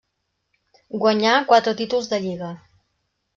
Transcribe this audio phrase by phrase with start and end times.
[1.03, 2.51] Guanyà quatre títols de lliga.